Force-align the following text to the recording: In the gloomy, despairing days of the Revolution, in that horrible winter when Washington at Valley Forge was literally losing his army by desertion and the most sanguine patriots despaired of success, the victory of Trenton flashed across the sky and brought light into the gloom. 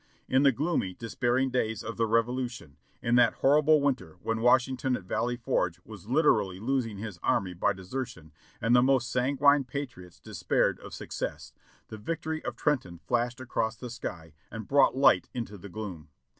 In 0.27 0.41
the 0.41 0.51
gloomy, 0.51 0.95
despairing 0.95 1.51
days 1.51 1.83
of 1.83 1.95
the 1.95 2.07
Revolution, 2.07 2.77
in 3.03 3.13
that 3.17 3.35
horrible 3.35 3.79
winter 3.81 4.17
when 4.23 4.41
Washington 4.41 4.95
at 4.95 5.03
Valley 5.03 5.37
Forge 5.37 5.79
was 5.85 6.07
literally 6.07 6.59
losing 6.59 6.97
his 6.97 7.19
army 7.21 7.53
by 7.53 7.71
desertion 7.71 8.31
and 8.59 8.75
the 8.75 8.81
most 8.81 9.11
sanguine 9.11 9.63
patriots 9.63 10.19
despaired 10.19 10.79
of 10.79 10.95
success, 10.95 11.53
the 11.89 11.99
victory 11.99 12.43
of 12.43 12.55
Trenton 12.55 12.97
flashed 12.97 13.39
across 13.39 13.75
the 13.75 13.91
sky 13.91 14.33
and 14.49 14.67
brought 14.67 14.97
light 14.97 15.29
into 15.35 15.55
the 15.55 15.69
gloom. 15.69 16.09